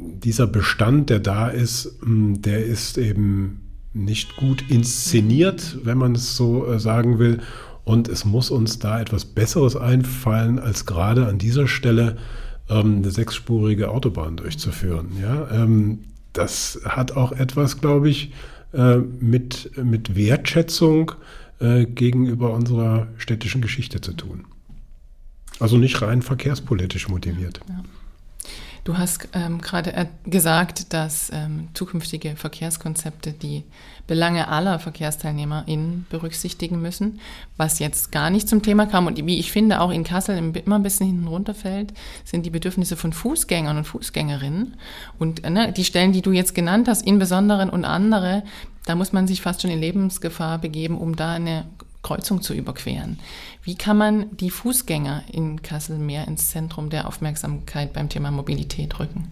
[0.00, 3.60] dieser Bestand, der da ist, hm, der ist eben
[3.92, 7.40] nicht gut inszeniert, wenn man es so äh, sagen will.
[7.84, 12.16] Und es muss uns da etwas Besseres einfallen, als gerade an dieser Stelle
[12.68, 15.12] ähm, eine sechsspurige Autobahn durchzuführen.
[15.20, 15.48] Ja?
[15.50, 16.00] Ähm,
[16.32, 18.32] das hat auch etwas, glaube ich,
[18.72, 21.12] äh, mit, mit Wertschätzung
[21.60, 24.44] äh, gegenüber unserer städtischen Geschichte zu tun.
[25.58, 27.60] Also nicht rein verkehrspolitisch motiviert.
[27.68, 27.82] Ja.
[28.88, 33.64] Du hast ähm, gerade äh, gesagt, dass ähm, zukünftige Verkehrskonzepte die
[34.06, 37.20] Belange aller VerkehrsteilnehmerInnen berücksichtigen müssen,
[37.58, 40.76] was jetzt gar nicht zum Thema kam und wie ich finde auch in Kassel immer
[40.76, 41.92] ein bisschen hinten runterfällt,
[42.24, 44.78] sind die Bedürfnisse von Fußgängern und Fußgängerinnen.
[45.18, 48.42] Und äh, ne, die Stellen, die du jetzt genannt hast, in besonderen und andere,
[48.86, 51.66] da muss man sich fast schon in Lebensgefahr begeben, um da eine
[52.08, 53.18] Kreuzung zu überqueren.
[53.62, 58.98] Wie kann man die Fußgänger in Kassel mehr ins Zentrum der Aufmerksamkeit beim Thema Mobilität
[58.98, 59.28] rücken?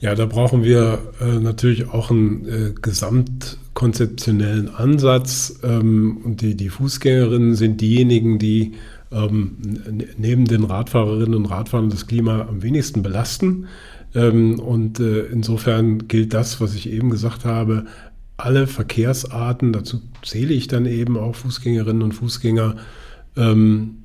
[0.00, 5.60] Ja, da brauchen wir äh, natürlich auch einen äh, gesamtkonzeptionellen Ansatz.
[5.62, 8.72] Ähm, und die, die Fußgängerinnen sind diejenigen, die
[9.12, 9.58] ähm,
[10.16, 13.66] neben den Radfahrerinnen und Radfahrern das Klima am wenigsten belasten.
[14.14, 17.84] Ähm, und äh, insofern gilt das, was ich eben gesagt habe,
[18.36, 22.76] alle Verkehrsarten, dazu zähle ich dann eben auch Fußgängerinnen und Fußgänger,
[23.36, 23.98] ähm,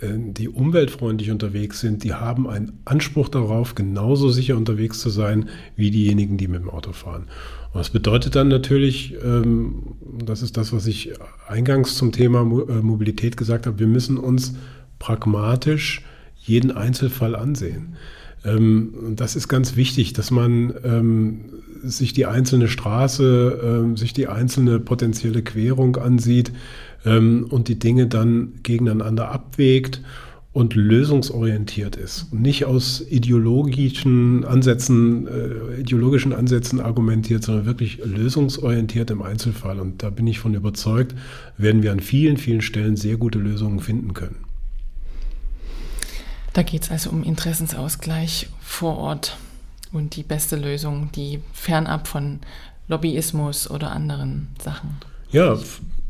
[0.00, 5.48] äh, die umweltfreundlich unterwegs sind, die haben einen Anspruch darauf, genauso sicher unterwegs zu sein
[5.76, 7.26] wie diejenigen, die mit dem Auto fahren.
[7.72, 11.12] Und das bedeutet dann natürlich, ähm, das ist das, was ich
[11.48, 14.54] eingangs zum Thema äh, Mobilität gesagt habe, wir müssen uns
[15.00, 16.02] pragmatisch
[16.36, 17.96] jeden Einzelfall ansehen.
[18.44, 20.74] Ähm, das ist ganz wichtig, dass man
[21.84, 26.52] sich die einzelne Straße, sich die einzelne potenzielle Querung ansieht
[27.04, 30.00] ähm, und die Dinge dann gegeneinander abwägt
[30.54, 39.10] und lösungsorientiert ist und nicht aus ideologischen Ansätzen, äh, ideologischen Ansätzen argumentiert, sondern wirklich lösungsorientiert
[39.10, 39.80] im Einzelfall.
[39.80, 41.14] Und da bin ich von überzeugt,
[41.58, 44.36] werden wir an vielen, vielen Stellen sehr gute Lösungen finden können.
[46.52, 49.36] Da geht es also um Interessensausgleich vor Ort
[49.94, 52.40] und die beste Lösung, die fernab von
[52.88, 54.90] Lobbyismus oder anderen Sachen.
[55.30, 55.56] Ja,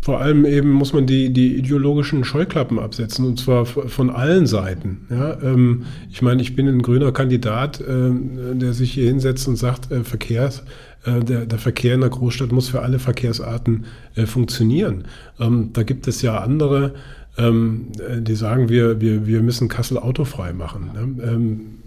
[0.03, 5.07] vor allem eben muss man die, die ideologischen Scheuklappen absetzen und zwar von allen Seiten.
[5.09, 8.11] Ja, ähm, ich meine, ich bin ein grüner Kandidat, äh,
[8.53, 10.63] der sich hier hinsetzt und sagt, äh, Verkehrs,
[11.07, 15.05] äh, der, der, Verkehr in der Großstadt muss für alle Verkehrsarten äh, funktionieren.
[15.41, 16.93] Ähm, da gibt es ja andere,
[17.39, 20.91] ähm, äh, die sagen, wir, wir, wir müssen Kassel autofrei machen.
[20.93, 21.84] Ne?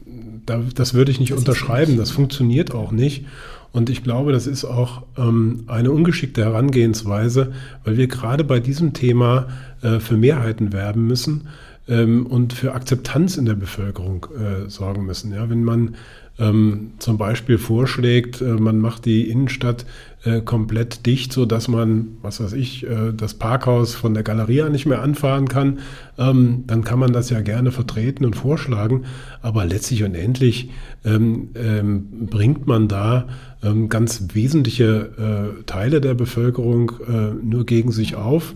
[0.48, 3.26] Da, das würde ich nicht das unterschreiben, das funktioniert auch nicht.
[3.74, 7.52] Und ich glaube, das ist auch ähm, eine ungeschickte Herangehensweise,
[7.84, 9.48] weil wir gerade bei diesem Thema
[9.84, 11.50] äh, für Mehrheiten werben müssen
[11.88, 15.34] ähm, und für Akzeptanz in der Bevölkerung äh, sorgen müssen.
[15.34, 15.96] Ja, wenn man
[16.40, 19.86] ähm, zum Beispiel vorschlägt, äh, man macht die Innenstadt
[20.28, 24.68] äh, komplett dicht, so dass man, was weiß ich, äh, das Parkhaus von der Galeria
[24.68, 25.80] nicht mehr anfahren kann,
[26.18, 29.06] ähm, dann kann man das ja gerne vertreten und vorschlagen.
[29.42, 30.70] Aber letztlich und endlich
[31.06, 33.28] ähm, ähm, bringt man da
[33.64, 38.54] ähm, ganz wesentliche äh, Teile der Bevölkerung äh, nur gegen sich auf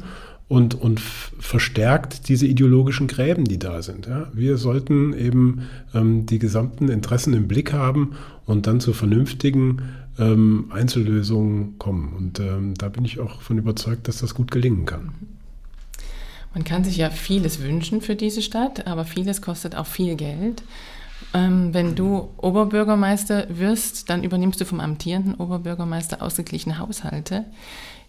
[0.52, 4.08] und, und verstärkt diese ideologischen Gräben, die da sind.
[4.08, 4.28] Ja.
[4.34, 5.62] Wir sollten eben
[5.94, 8.12] ähm, die gesamten Interessen im Blick haben
[8.46, 9.82] und dann zu vernünftigen
[10.20, 12.14] ähm, Einzellösungen kommen.
[12.14, 15.12] Und ähm, da bin ich auch von überzeugt, dass das gut gelingen kann.
[16.54, 20.64] Man kann sich ja vieles wünschen für diese Stadt, aber vieles kostet auch viel Geld.
[21.34, 27.46] Ähm, wenn du Oberbürgermeister wirst, dann übernimmst du vom amtierenden Oberbürgermeister ausgeglichene Haushalte.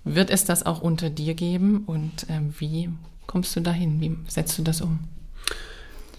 [0.05, 2.91] Wird es das auch unter dir geben und äh, wie
[3.29, 4.01] kommst du dahin?
[4.01, 4.99] Wie setzt du das um?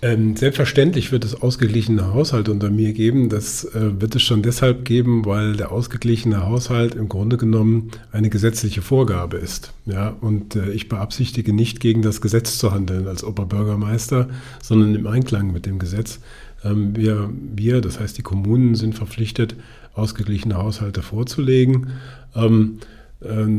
[0.03, 3.29] Ähm, selbstverständlich wird es ausgeglichene Haushalt unter mir geben.
[3.29, 8.29] Das äh, wird es schon deshalb geben, weil der ausgeglichene Haushalt im Grunde genommen eine
[8.29, 9.71] gesetzliche Vorgabe ist.
[9.85, 14.27] Ja, und äh, ich beabsichtige nicht gegen das Gesetz zu handeln als Oberbürgermeister,
[14.61, 16.19] sondern im Einklang mit dem Gesetz.
[16.65, 19.55] Ähm, wir, wir, das heißt die Kommunen, sind verpflichtet,
[19.93, 21.91] ausgeglichene Haushalte vorzulegen.
[22.35, 22.79] Ähm,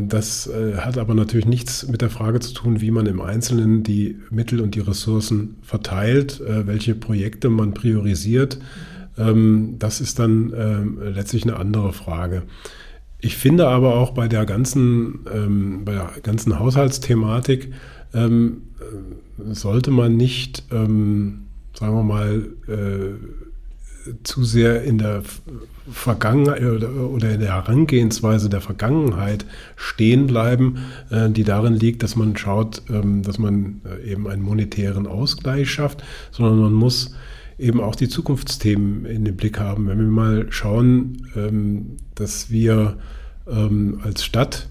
[0.09, 3.83] das äh, hat aber natürlich nichts mit der Frage zu tun, wie man im Einzelnen
[3.83, 8.59] die Mittel und die Ressourcen verteilt, äh, welche Projekte man priorisiert.
[9.17, 12.43] Ähm, das ist dann ähm, letztlich eine andere Frage.
[13.21, 15.21] Ich finde aber auch bei der ganzen,
[15.87, 17.73] bei der ganzen Haushaltsthematik
[18.13, 18.29] äh,
[19.53, 22.49] sollte man nicht, sagen wir mal,
[24.25, 25.23] zu sehr in der
[25.91, 29.45] Vergangenheit oder in der Herangehensweise der Vergangenheit
[29.77, 30.79] stehen bleiben,
[31.11, 35.71] äh, die darin liegt, dass man schaut, ähm, dass man äh, eben einen monetären Ausgleich
[35.71, 37.15] schafft, sondern man muss
[37.59, 39.87] eben auch die Zukunftsthemen in den Blick haben.
[39.87, 42.97] Wenn wir mal schauen, ähm, dass wir
[43.47, 44.69] ähm, als Stadt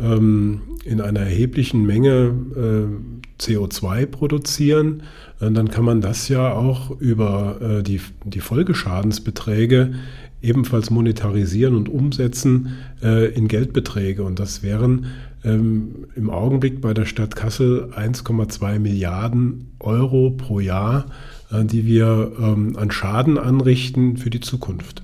[0.00, 5.02] in einer erheblichen Menge äh, CO2 produzieren,
[5.40, 9.94] dann kann man das ja auch über die, die Folgeschadensbeträge
[10.42, 14.22] ebenfalls monetarisieren und umsetzen äh, in Geldbeträge.
[14.22, 15.06] Und das wären
[15.44, 21.06] ähm, im Augenblick bei der Stadt Kassel 1,2 Milliarden Euro pro Jahr,
[21.50, 25.02] äh, die wir ähm, an Schaden anrichten für die Zukunft.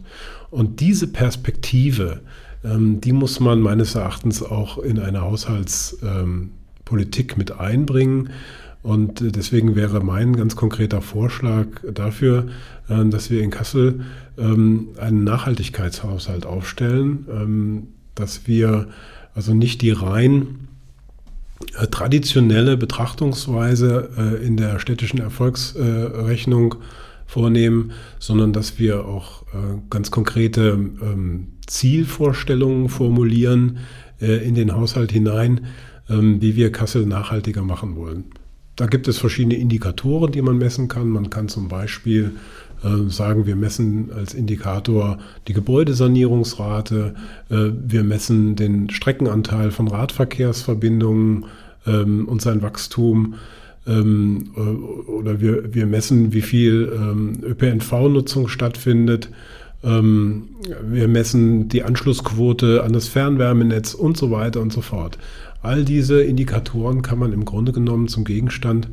[0.51, 2.20] Und diese Perspektive,
[2.64, 8.31] ähm, die muss man meines Erachtens auch in eine Haushaltspolitik mit einbringen.
[8.85, 12.49] Und äh, deswegen wäre mein ganz konkreter Vorschlag dafür,
[12.88, 14.03] äh, dass wir in Kassel
[14.37, 18.88] ähm, einen Nachhaltigkeitshaushalt aufstellen, ähm, dass wir
[19.35, 20.68] also nicht die rein
[21.81, 26.77] äh, traditionelle Betrachtungsweise in der städtischen Erfolgsrechnung
[27.27, 29.44] vornehmen, sondern dass wir auch
[29.88, 33.79] ganz konkrete ähm, Zielvorstellungen formulieren
[34.20, 35.66] in den Haushalt hinein,
[36.07, 38.25] wie wir Kassel nachhaltiger machen wollen.
[38.77, 41.09] Da gibt es verschiedene Indikatoren, die man messen kann.
[41.09, 42.33] Man kann zum Beispiel
[42.83, 47.15] äh, sagen, wir messen als Indikator die Gebäudesanierungsrate,
[47.51, 51.47] äh, wir messen den Streckenanteil von Radverkehrsverbindungen
[51.87, 53.35] ähm, und sein Wachstum.
[53.87, 54.61] Ähm, äh,
[55.11, 59.31] oder wir, wir messen, wie viel ähm, ÖPNV-Nutzung stattfindet.
[59.87, 65.19] Wir messen die Anschlussquote an das Fernwärmenetz und so weiter und so fort.
[65.64, 68.88] All diese Indikatoren kann man im Grunde genommen zum Gegenstand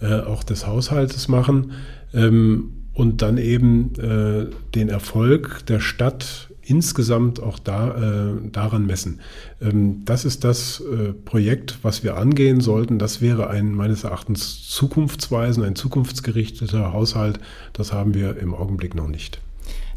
[0.00, 1.72] äh, auch des Haushaltes machen
[2.14, 9.18] ähm, und dann eben äh, den Erfolg der Stadt insgesamt auch da, äh, daran messen.
[9.60, 13.00] Ähm, das ist das äh, Projekt, was wir angehen sollten.
[13.00, 17.40] Das wäre ein meines Erachtens zukunftsweisend, ein zukunftsgerichteter Haushalt.
[17.72, 19.40] Das haben wir im Augenblick noch nicht.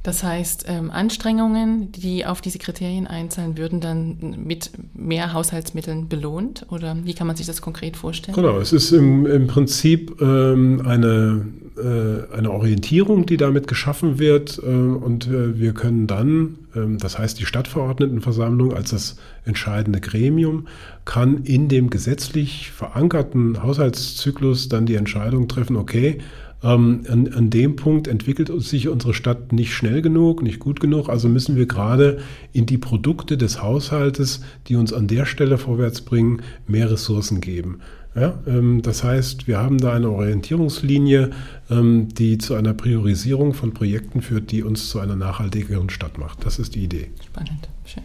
[0.06, 6.68] Das heißt, ähm, Anstrengungen, die auf diese Kriterien einzahlen, würden dann mit mehr Haushaltsmitteln belohnt?
[6.70, 8.36] Oder wie kann man sich das konkret vorstellen?
[8.36, 14.60] Genau, es ist im, im Prinzip ähm, eine, äh, eine Orientierung, die damit geschaffen wird.
[14.60, 20.68] Äh, und äh, wir können dann, ähm, das heißt die Stadtverordnetenversammlung als das entscheidende Gremium,
[21.06, 26.20] kann in dem gesetzlich verankerten Haushaltszyklus dann die Entscheidung treffen, okay,
[26.66, 31.10] ähm, an, an, dem Punkt entwickelt sich unsere Stadt nicht schnell genug, nicht gut genug.
[31.10, 32.20] Also müssen wir gerade
[32.54, 37.80] in die Produkte des Haushaltes, die uns an der Stelle vorwärts bringen, mehr Ressourcen geben.
[38.16, 41.32] Ja, ähm, das heißt, wir haben da eine Orientierungslinie,
[41.70, 46.46] ähm, die zu einer Priorisierung von Projekten führt, die uns zu einer nachhaltigeren Stadt macht.
[46.46, 47.10] Das ist die Idee.
[47.26, 48.04] Spannend, schön.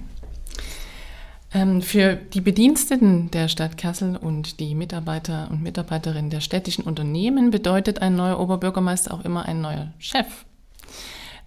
[1.53, 7.51] Ähm, für die Bediensteten der Stadt Kassel und die Mitarbeiter und Mitarbeiterinnen der städtischen Unternehmen
[7.51, 10.45] bedeutet ein neuer Oberbürgermeister auch immer ein neuer Chef.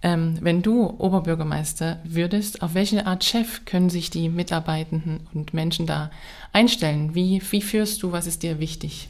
[0.02, 5.86] Ähm, wenn du Oberbürgermeister würdest, auf welche Art Chef können sich die Mitarbeitenden und Menschen
[5.86, 6.10] da
[6.52, 7.14] einstellen?
[7.14, 8.12] Wie, wie führst du?
[8.12, 9.08] Was ist dir wichtig?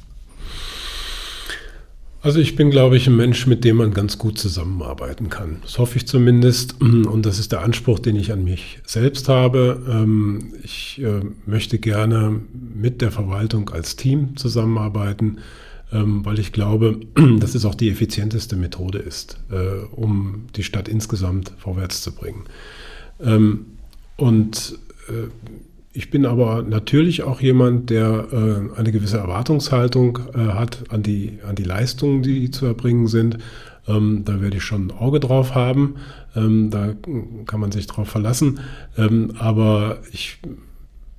[2.25, 5.59] Also ich bin, glaube ich, ein Mensch, mit dem man ganz gut zusammenarbeiten kann.
[5.61, 6.81] Das hoffe ich zumindest.
[6.81, 9.83] Und das ist der Anspruch, den ich an mich selbst habe.
[9.87, 12.41] Ähm, ich äh, möchte gerne
[12.75, 15.39] mit der Verwaltung als Team zusammenarbeiten
[15.93, 16.99] ähm, weil ich glaube,
[17.39, 22.45] dass es auch die effizienteste Methode ist, äh, um die Stadt insgesamt vorwärts zu bringen.
[23.21, 23.67] Ähm,
[24.17, 25.29] und äh,
[25.94, 31.54] ich bin aber natürlich auch jemand, der äh, eine gewisse Erwartungshaltung hat an die, an
[31.54, 33.38] die Leistungen, die zu erbringen sind.
[33.87, 35.96] Ähm, da werde ich schon ein Auge drauf haben.
[36.35, 36.94] da
[37.46, 38.59] kann man sich drauf verlassen.
[39.38, 40.38] aber ich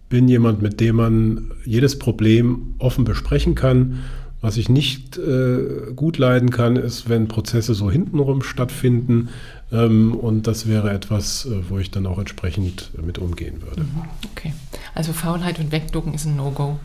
[0.10, 4.00] bin jemand, mit dem man jedes Problem offen besprechen kann
[4.42, 9.30] was ich nicht äh, gut leiden kann, ist, wenn Prozesse so hintenrum stattfinden.
[9.72, 13.82] Ähm, und das wäre etwas, äh, wo ich dann auch entsprechend mit umgehen würde.
[13.82, 14.04] Mhm.
[14.32, 14.54] Okay.
[14.94, 16.80] Also Faulheit und Wegducken ist ein No-Go.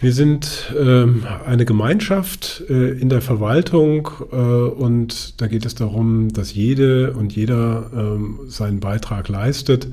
[0.00, 6.32] Wir sind ähm, eine Gemeinschaft äh, in der Verwaltung äh, und da geht es darum,
[6.32, 9.88] dass jede und jeder ähm, seinen Beitrag leistet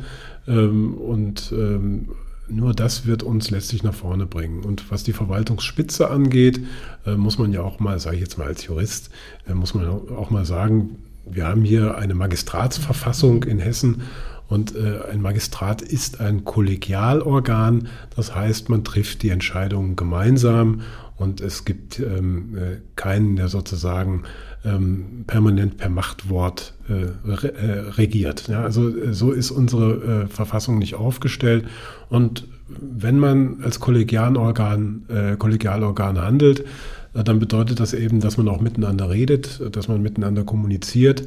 [0.47, 2.09] ähm, und ähm,
[2.47, 4.63] nur das wird uns letztlich nach vorne bringen.
[4.63, 6.59] Und was die Verwaltungsspitze angeht,
[7.05, 9.09] äh, muss man ja auch mal, sage ich jetzt mal als Jurist,
[9.47, 14.03] äh, muss man auch mal sagen, wir haben hier eine Magistratsverfassung in Hessen
[14.47, 17.87] und äh, ein Magistrat ist ein Kollegialorgan.
[18.15, 20.81] Das heißt, man trifft die Entscheidungen gemeinsam
[21.17, 22.57] und es gibt ähm,
[22.95, 24.23] keinen, der sozusagen
[24.65, 28.47] ähm, permanent per Machtwort äh, re, äh, regiert.
[28.47, 31.65] Ja, also äh, so ist unsere äh, Verfassung nicht aufgestellt.
[32.09, 36.65] Und wenn man als Kollegialorgan, äh, Kollegialorgan handelt,
[37.13, 41.25] äh, dann bedeutet das eben, dass man auch miteinander redet, dass man miteinander kommuniziert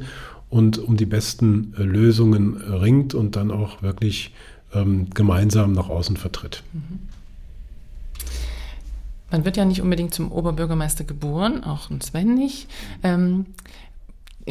[0.49, 4.33] und um die besten Lösungen ringt und dann auch wirklich
[4.73, 6.63] ähm, gemeinsam nach außen vertritt.
[6.73, 6.99] Mhm.
[9.31, 12.67] Man wird ja nicht unbedingt zum Oberbürgermeister geboren, auch ein Sven nicht.
[13.03, 13.45] Ähm,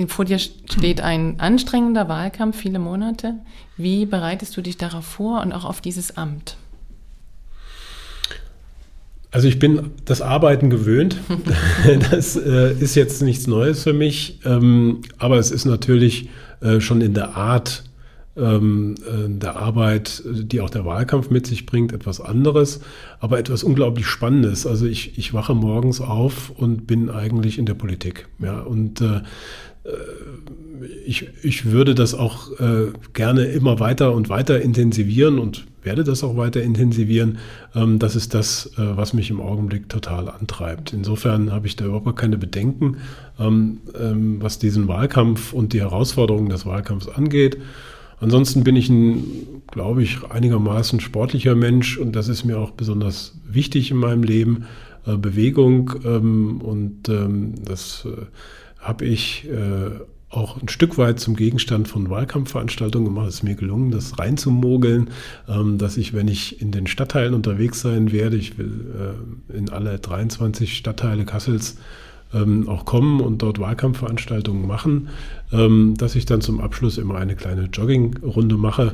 [0.06, 3.34] vor dir steht ein anstrengender Wahlkampf, viele Monate.
[3.76, 6.56] Wie bereitest du dich darauf vor und auch auf dieses Amt?
[9.30, 11.16] Also ich bin das Arbeiten gewöhnt.
[12.10, 16.28] das äh, ist jetzt nichts Neues für mich, ähm, aber es ist natürlich
[16.60, 17.84] äh, schon in der Art
[18.38, 22.80] ähm, äh, der Arbeit, die auch der Wahlkampf mit sich bringt, etwas anderes,
[23.20, 24.66] aber etwas unglaublich Spannendes.
[24.66, 28.28] Also ich, ich wache morgens auf und bin eigentlich in der Politik.
[28.38, 29.16] Ja, und äh,
[29.84, 29.90] äh
[31.04, 36.22] ich, ich würde das auch äh, gerne immer weiter und weiter intensivieren und werde das
[36.22, 37.38] auch weiter intensivieren.
[37.74, 40.92] Ähm, das ist das, äh, was mich im Augenblick total antreibt.
[40.92, 42.98] Insofern habe ich da überhaupt keine Bedenken,
[43.40, 47.58] ähm, ähm, was diesen Wahlkampf und die Herausforderungen des Wahlkampfs angeht.
[48.20, 53.38] Ansonsten bin ich ein, glaube ich, einigermaßen sportlicher Mensch und das ist mir auch besonders
[53.46, 54.66] wichtig in meinem Leben.
[55.06, 58.26] Äh, Bewegung ähm, und ähm, das äh,
[58.80, 59.90] habe ich äh,
[60.30, 63.28] auch ein Stück weit zum Gegenstand von Wahlkampfveranstaltungen gemacht.
[63.28, 65.10] Es ist mir gelungen, das reinzumogeln,
[65.48, 69.14] ähm, dass ich, wenn ich in den Stadtteilen unterwegs sein werde, ich will
[69.52, 71.76] äh, in alle 23 Stadtteile Kassels
[72.34, 75.08] ähm, auch kommen und dort Wahlkampfveranstaltungen machen,
[75.52, 78.92] ähm, dass ich dann zum Abschluss immer eine kleine Joggingrunde mache.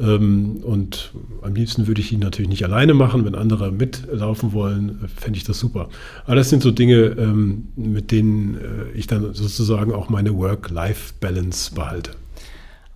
[0.00, 1.12] Ähm, und
[1.42, 3.24] am liebsten würde ich die natürlich nicht alleine machen.
[3.24, 5.88] Wenn andere mitlaufen wollen, fände ich das super.
[6.24, 11.74] Aber das sind so Dinge, ähm, mit denen äh, ich dann sozusagen auch meine Work-Life-Balance
[11.74, 12.12] behalte.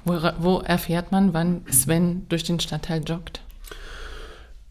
[0.04, 3.40] Wo, wo erfährt man, wann Sven durch den Stadtteil joggt?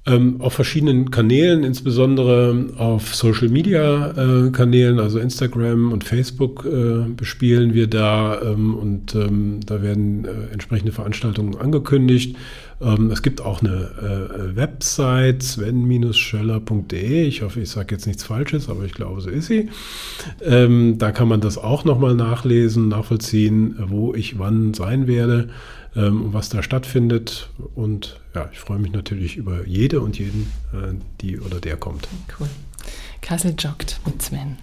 [0.07, 7.09] Ähm, auf verschiedenen Kanälen, insbesondere auf Social Media äh, Kanälen, also Instagram und Facebook äh,
[7.09, 12.35] bespielen wir da ähm, und ähm, da werden äh, entsprechende Veranstaltungen angekündigt.
[12.81, 17.25] Ähm, es gibt auch eine äh, Website, sven-schöller.de.
[17.25, 19.69] Ich hoffe, ich sage jetzt nichts Falsches, aber ich glaube, so ist sie.
[20.43, 25.49] Ähm, da kann man das auch nochmal nachlesen, nachvollziehen, wo ich wann sein werde
[25.95, 27.49] ähm, was da stattfindet.
[27.75, 32.07] Und ja, ich freue mich natürlich über jede und jeden, äh, die oder der kommt.
[32.39, 32.49] Cool.
[33.21, 34.57] Kassel joggt mit Sven.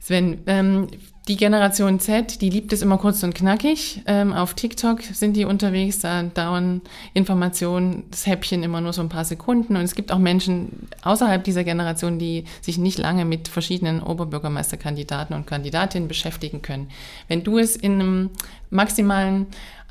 [0.00, 0.88] Sven, ähm,
[1.28, 4.00] die Generation Z, die liebt es immer kurz und knackig.
[4.06, 6.80] Ähm, auf TikTok sind die unterwegs, da dauern
[7.12, 9.76] Informationen, das Häppchen immer nur so ein paar Sekunden.
[9.76, 15.36] Und es gibt auch Menschen außerhalb dieser Generation, die sich nicht lange mit verschiedenen Oberbürgermeisterkandidaten
[15.36, 16.88] und Kandidatinnen beschäftigen können.
[17.28, 18.30] Wenn du es in einem
[18.70, 19.48] maximalen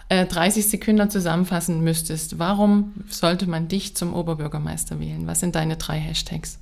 [0.10, 5.28] äh, 30 Sekunden zusammenfassen müsstest, warum sollte man dich zum Oberbürgermeister wählen?
[5.28, 6.60] Was sind deine drei Hashtags?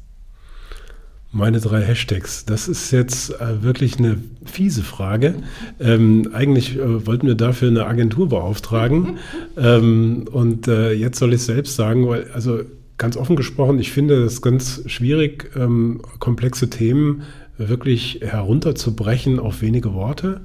[1.32, 2.46] Meine drei Hashtags.
[2.46, 5.36] Das ist jetzt äh, wirklich eine fiese Frage.
[5.82, 9.18] Ähm, eigentlich äh, wollten wir dafür eine Agentur beauftragen.
[9.58, 12.62] ähm, und äh, jetzt soll ich es selbst sagen, weil, also
[12.98, 17.24] ganz offen gesprochen, ich finde es ganz schwierig, ähm, komplexe Themen
[17.58, 20.42] wirklich herunterzubrechen auf wenige Worte.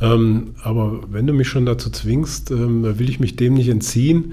[0.00, 4.32] Ähm, aber wenn du mich schon dazu zwingst, ähm, will ich mich dem nicht entziehen.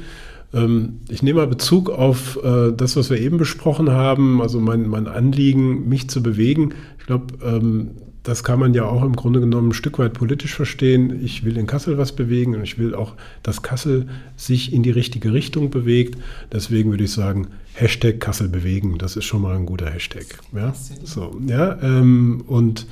[0.53, 4.87] Ähm, ich nehme mal Bezug auf äh, das, was wir eben besprochen haben, also mein,
[4.87, 6.73] mein Anliegen, mich zu bewegen.
[6.99, 7.91] Ich glaube, ähm,
[8.23, 11.23] das kann man ja auch im Grunde genommen ein Stück weit politisch verstehen.
[11.23, 14.91] Ich will in Kassel was bewegen und ich will auch, dass Kassel sich in die
[14.91, 16.19] richtige Richtung bewegt.
[16.51, 18.97] Deswegen würde ich sagen, Hashtag Kassel bewegen.
[18.99, 20.25] Das ist schon mal ein guter Hashtag.
[20.53, 22.85] Ja, so, ja ähm, und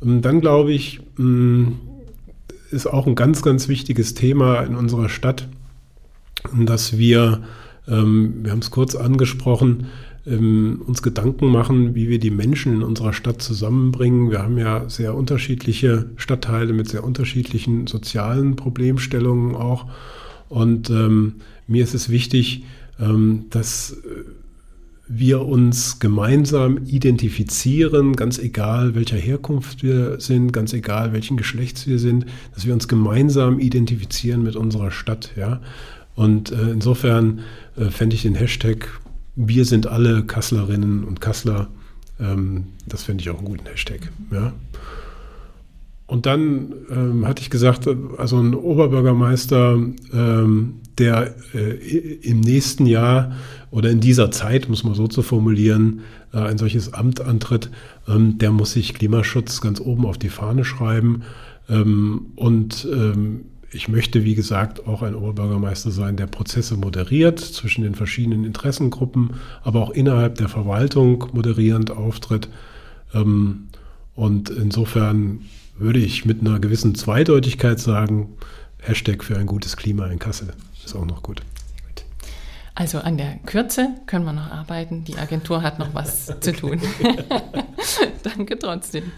[0.00, 1.00] dann glaube ich,
[2.70, 5.48] ist auch ein ganz, ganz wichtiges Thema in unserer Stadt,
[6.54, 7.42] dass wir,
[7.86, 9.86] ähm, wir haben es kurz angesprochen,
[10.26, 14.30] ähm, uns Gedanken machen, wie wir die Menschen in unserer Stadt zusammenbringen.
[14.30, 19.86] Wir haben ja sehr unterschiedliche Stadtteile mit sehr unterschiedlichen sozialen Problemstellungen auch.
[20.48, 21.36] Und ähm,
[21.66, 22.64] mir ist es wichtig,
[23.00, 23.96] ähm, dass
[25.08, 31.98] wir uns gemeinsam identifizieren, ganz egal welcher Herkunft wir sind, ganz egal welchen Geschlechts wir
[31.98, 35.32] sind, dass wir uns gemeinsam identifizieren mit unserer Stadt.
[35.36, 35.60] Ja?
[36.14, 37.40] Und äh, insofern
[37.76, 39.00] äh, fände ich den Hashtag
[39.34, 41.68] Wir sind alle Kasslerinnen und Kassler,
[42.20, 44.10] ähm, das fände ich auch einen guten Hashtag.
[44.30, 44.52] Ja.
[46.06, 49.78] Und dann ähm, hatte ich gesagt, also ein Oberbürgermeister,
[50.12, 51.74] ähm, der äh,
[52.22, 53.32] im nächsten Jahr
[53.70, 56.00] oder in dieser Zeit, muss man so zu formulieren,
[56.32, 57.70] äh, ein solches Amt antritt,
[58.06, 61.22] ähm, der muss sich Klimaschutz ganz oben auf die Fahne schreiben.
[61.68, 67.82] Ähm, und ähm, ich möchte, wie gesagt, auch ein Oberbürgermeister sein, der Prozesse moderiert zwischen
[67.82, 72.48] den verschiedenen Interessengruppen, aber auch innerhalb der Verwaltung moderierend auftritt.
[74.14, 75.40] Und insofern
[75.78, 78.30] würde ich mit einer gewissen Zweideutigkeit sagen,
[78.78, 80.48] Hashtag für ein gutes Klima in Kassel
[80.84, 81.42] ist auch noch gut.
[82.78, 85.02] Also an der Kürze können wir noch arbeiten.
[85.02, 86.80] Die Agentur hat noch was zu tun.
[88.22, 89.10] Danke trotzdem.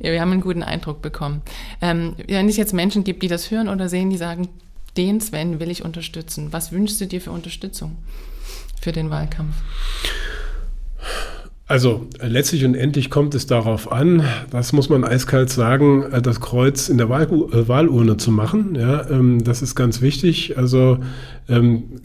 [0.00, 1.42] Ja, wir haben einen guten Eindruck bekommen.
[1.82, 4.48] Ähm, wenn es jetzt Menschen gibt, die das hören oder sehen, die sagen,
[4.96, 6.54] den Sven will ich unterstützen.
[6.54, 7.98] Was wünschst du dir für Unterstützung
[8.80, 9.56] für den Wahlkampf?
[11.66, 16.40] Also letztlich und endlich kommt es darauf an, das muss man eiskalt sagen, äh, das
[16.40, 18.74] Kreuz in der Wahl, äh, Wahlurne zu machen.
[18.74, 20.56] Ja, ähm, das ist ganz wichtig.
[20.56, 20.98] Also
[21.48, 22.00] ähm,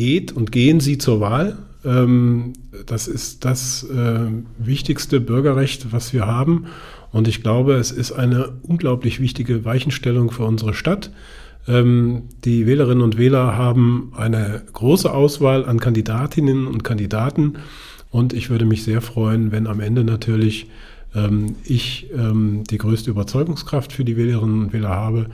[0.00, 1.58] geht und gehen Sie zur Wahl.
[1.84, 2.54] Ähm,
[2.86, 4.28] das ist das äh,
[4.58, 6.66] wichtigste Bürgerrecht, was wir haben.
[7.12, 11.10] Und ich glaube, es ist eine unglaublich wichtige Weichenstellung für unsere Stadt.
[11.68, 17.58] Ähm, die Wählerinnen und Wähler haben eine große Auswahl an Kandidatinnen und Kandidaten.
[18.08, 20.68] Und ich würde mich sehr freuen, wenn am Ende natürlich
[21.14, 25.30] ähm, ich die größte Überzeugungskraft für die Wählerinnen und Wähler habe ähm,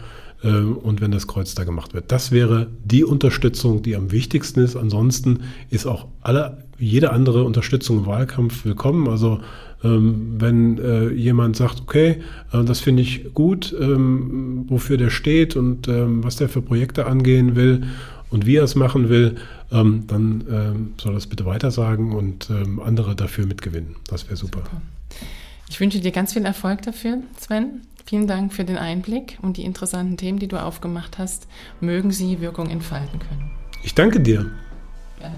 [0.51, 2.13] und wenn das Kreuz da gemacht wird.
[2.13, 4.77] Das wäre die Unterstützung, die am wichtigsten ist.
[4.77, 5.41] Ansonsten
[5.71, 9.09] ist auch alle, jede andere Unterstützung im Wahlkampf willkommen.
[9.09, 9.41] Also
[9.85, 12.23] ähm, wenn äh, jemand sagt, okay,
[12.53, 17.07] äh, das finde ich gut, ähm, wofür der steht und ähm, was der für Projekte
[17.07, 17.85] angehen will
[18.31, 19.37] und wie er es machen will,
[19.71, 22.51] ähm, dann ähm, soll er es bitte weitersagen und
[22.85, 23.97] andere dafür mitgewinnen.
[24.09, 24.61] Das wäre super.
[24.61, 24.83] super.
[25.69, 27.83] Ich wünsche dir ganz viel Erfolg dafür, Sven.
[28.07, 31.49] Vielen Dank für den Einblick und die interessanten Themen, die du aufgemacht hast.
[31.81, 33.51] Mögen sie Wirkung entfalten können.
[33.83, 34.51] Ich danke dir.
[35.19, 35.35] Gerne.